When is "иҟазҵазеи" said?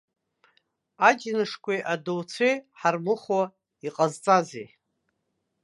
3.87-4.67